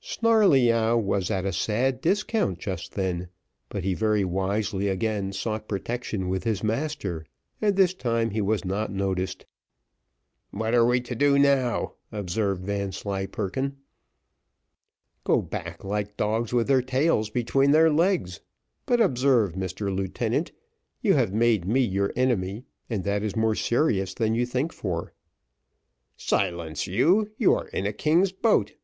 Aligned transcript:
Snarleyyow 0.00 0.96
was 0.96 1.28
at 1.28 1.44
a 1.44 1.52
sad 1.52 2.00
discount 2.00 2.60
just 2.60 2.92
then, 2.92 3.28
but 3.68 3.82
he 3.82 3.94
very 3.94 4.24
wisely 4.24 4.86
again 4.86 5.32
sought 5.32 5.66
protection 5.66 6.28
with 6.28 6.44
his 6.44 6.62
master, 6.62 7.26
and 7.60 7.74
this 7.74 7.92
time 7.92 8.30
he 8.30 8.40
was 8.40 8.64
not 8.64 8.92
noticed. 8.92 9.44
"What 10.52 10.72
are 10.72 10.86
we 10.86 11.00
to 11.00 11.16
do 11.16 11.36
now?" 11.36 11.94
observed 12.12 12.64
Vanslyperken. 12.64 13.78
"Go 15.24 15.42
back 15.42 15.80
again, 15.80 15.90
like 15.90 16.16
dogs 16.16 16.52
with 16.52 16.68
their 16.68 16.80
tails 16.80 17.28
between 17.28 17.72
their 17.72 17.90
legs; 17.90 18.38
but 18.86 19.00
observe, 19.00 19.54
Mr 19.54 19.92
Lieutenant, 19.92 20.52
you 21.00 21.14
have 21.14 21.32
made 21.34 21.64
me 21.66 21.80
your 21.80 22.12
enemy, 22.14 22.62
and 22.88 23.02
that 23.02 23.24
is 23.24 23.34
more 23.34 23.56
serious 23.56 24.14
than 24.14 24.32
you 24.36 24.46
think 24.46 24.72
for." 24.72 25.12
"Silence, 26.16 26.82
sir, 26.82 27.24
you 27.36 27.52
are 27.52 27.66
in 27.70 27.84
a 27.84 27.92
king's 27.92 28.30
boat." 28.30 28.74